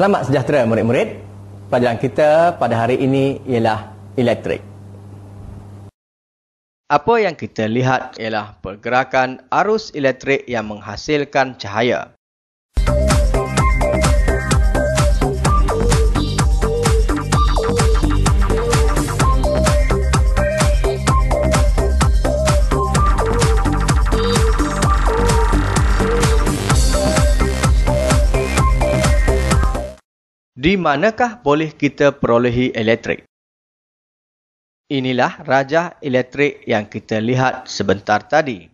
[0.00, 1.20] Selamat sejahtera murid-murid.
[1.68, 4.64] Pelajaran kita pada hari ini ialah elektrik.
[6.88, 12.16] Apa yang kita lihat ialah pergerakan arus elektrik yang menghasilkan cahaya.
[30.60, 33.24] Di manakah boleh kita perolehi elektrik?
[34.92, 38.68] Inilah rajah elektrik yang kita lihat sebentar tadi.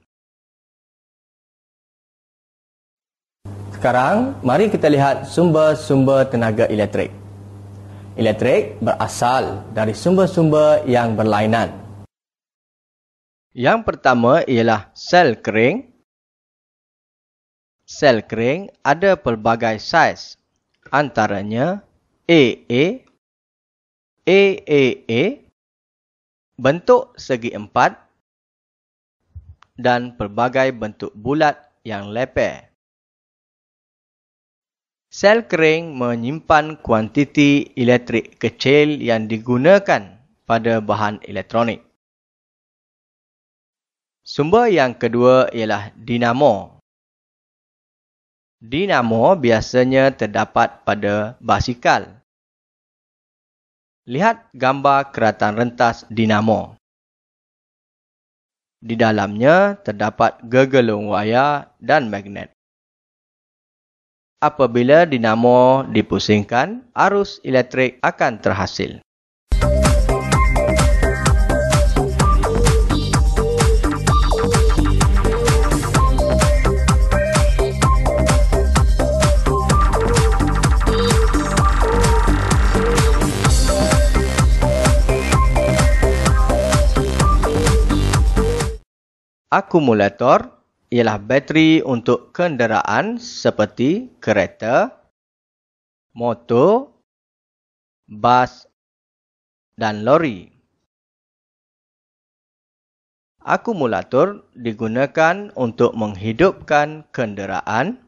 [3.70, 7.14] Sekarang, mari kita lihat sumber-sumber tenaga elektrik.
[8.18, 11.70] Elektrik berasal dari sumber-sumber yang berlainan.
[13.54, 15.86] Yang pertama ialah sel kering.
[17.86, 20.34] Sel kering ada pelbagai saiz
[20.90, 21.86] antaranya
[22.26, 23.06] AA,
[24.26, 25.22] AAA,
[26.58, 27.94] bentuk segi empat
[29.76, 32.66] dan pelbagai bentuk bulat yang leper.
[35.06, 41.80] Sel kering menyimpan kuantiti elektrik kecil yang digunakan pada bahan elektronik.
[44.26, 46.75] Sumber yang kedua ialah dinamo.
[48.66, 52.18] Dinamo biasanya terdapat pada basikal.
[54.10, 56.74] Lihat gambar keratan rentas dinamo.
[58.82, 62.50] Di dalamnya terdapat gegelung wayar dan magnet.
[64.42, 68.98] Apabila dinamo dipusingkan, arus elektrik akan terhasil.
[89.56, 90.52] Akumulator
[90.92, 94.92] ialah bateri untuk kenderaan seperti kereta,
[96.12, 96.92] motor,
[98.04, 98.68] bas
[99.80, 100.52] dan lori.
[103.40, 108.05] Akumulator digunakan untuk menghidupkan kenderaan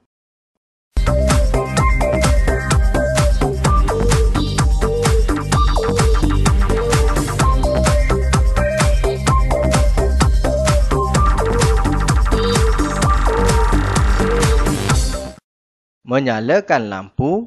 [16.18, 17.46] menyalakan lampu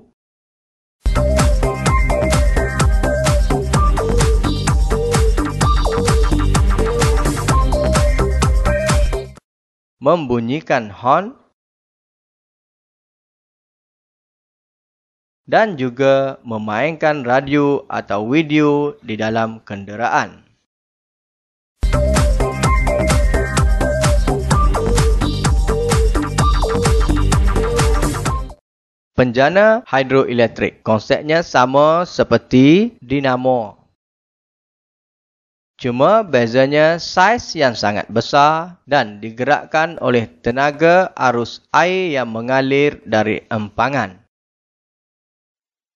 [9.99, 11.35] membunyikan horn
[15.43, 20.50] dan juga memainkan radio atau video di dalam kenderaan.
[29.21, 33.77] Penjana hidroelektrik konsepnya sama seperti dinamo.
[35.77, 43.45] Cuma bezanya saiz yang sangat besar dan digerakkan oleh tenaga arus air yang mengalir dari
[43.45, 44.17] empangan.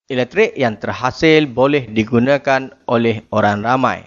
[0.05, 4.05] Elektrik yang terhasil boleh digunakan oleh orang ramai.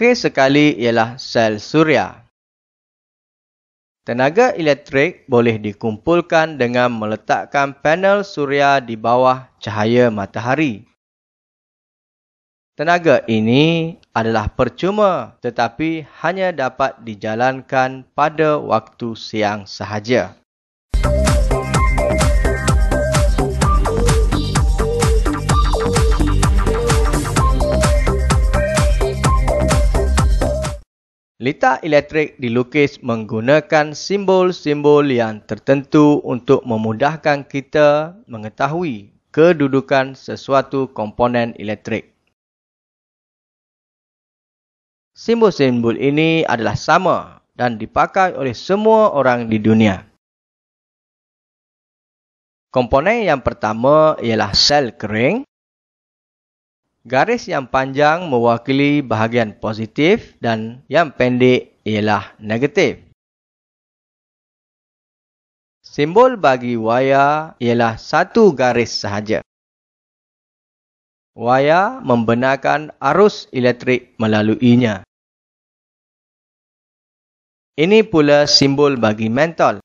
[0.00, 2.24] Akhir sekali ialah sel suria.
[4.00, 10.88] Tenaga elektrik boleh dikumpulkan dengan meletakkan panel suria di bawah cahaya matahari.
[12.80, 20.32] Tenaga ini adalah percuma tetapi hanya dapat dijalankan pada waktu siang sahaja.
[31.40, 42.12] Lita elektrik dilukis menggunakan simbol-simbol yang tertentu untuk memudahkan kita mengetahui kedudukan sesuatu komponen elektrik.
[45.16, 50.04] Simbol-simbol ini adalah sama dan dipakai oleh semua orang di dunia.
[52.68, 55.48] Komponen yang pertama ialah sel kering
[57.00, 63.00] Garis yang panjang mewakili bahagian positif dan yang pendek ialah negatif.
[65.80, 69.40] Simbol bagi wayar ialah satu garis sahaja.
[71.32, 75.00] Wayar membenarkan arus elektrik melaluinya.
[77.80, 79.80] Ini pula simbol bagi mentol.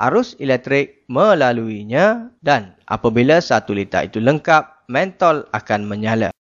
[0.00, 6.34] Arus elektrik melaluinya dan apabila satu litar itu lengkap, mentol akan menyala.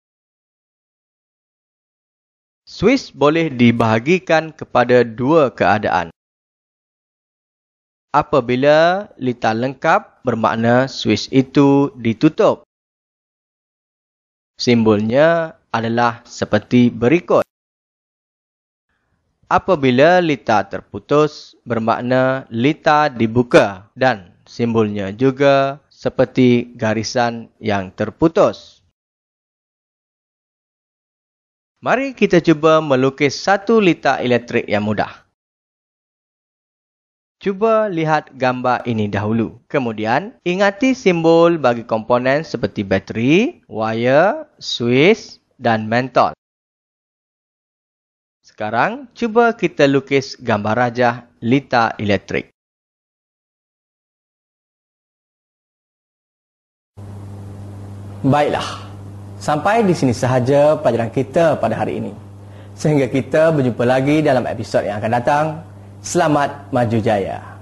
[2.63, 6.07] Swiss boleh dibahagikan kepada dua keadaan.
[8.15, 12.63] Apabila litar lengkap bermakna Swiss itu ditutup.
[14.55, 17.43] Simbolnya adalah seperti berikut.
[19.47, 28.85] Apabila litar terputus bermakna litar dibuka dan simbolnya juga seperti garisan yang terputus.
[31.81, 35.25] Mari kita cuba melukis satu litar elektrik yang mudah.
[37.37, 39.61] Cuba lihat gambar ini dahulu.
[39.69, 46.33] Kemudian, ingati simbol bagi komponen seperti bateri, wire, switch dan mentol.
[48.41, 52.56] Sekarang, cuba kita lukis gambar rajah litar elektrik.
[58.25, 58.81] Baiklah,
[59.37, 62.13] sampai di sini sahaja pelajaran kita pada hari ini.
[62.73, 65.45] Sehingga kita berjumpa lagi dalam episod yang akan datang.
[66.01, 67.56] Selamat maju jaya.